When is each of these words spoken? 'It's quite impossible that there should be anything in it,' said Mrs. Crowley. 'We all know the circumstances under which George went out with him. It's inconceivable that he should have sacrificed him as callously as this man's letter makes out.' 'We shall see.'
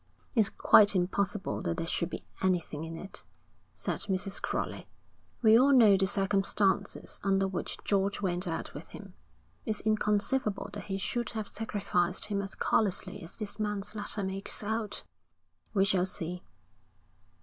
'It's 0.33 0.49
quite 0.49 0.95
impossible 0.95 1.61
that 1.61 1.77
there 1.77 1.85
should 1.85 2.09
be 2.09 2.25
anything 2.41 2.83
in 2.85 2.97
it,' 2.97 3.23
said 3.75 4.01
Mrs. 4.09 4.41
Crowley. 4.41 4.87
'We 5.43 5.59
all 5.59 5.71
know 5.71 5.95
the 5.95 6.07
circumstances 6.07 7.19
under 7.23 7.47
which 7.47 7.77
George 7.85 8.19
went 8.19 8.47
out 8.47 8.73
with 8.73 8.87
him. 8.97 9.13
It's 9.63 9.81
inconceivable 9.81 10.71
that 10.73 10.85
he 10.85 10.97
should 10.97 11.29
have 11.37 11.47
sacrificed 11.47 12.25
him 12.25 12.41
as 12.41 12.55
callously 12.55 13.21
as 13.21 13.37
this 13.37 13.59
man's 13.59 13.93
letter 13.93 14.23
makes 14.23 14.63
out.' 14.63 15.03
'We 15.75 15.85
shall 15.85 16.07
see.' 16.07 16.41